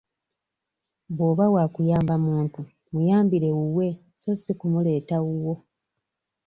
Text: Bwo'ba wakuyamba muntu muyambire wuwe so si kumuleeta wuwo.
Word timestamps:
Bwo'ba 1.15 1.45
wakuyamba 1.55 2.13
muntu 2.25 2.59
muyambire 2.91 3.49
wuwe 3.57 3.87
so 4.19 4.31
si 4.41 4.53
kumuleeta 4.59 5.15
wuwo. 5.25 5.55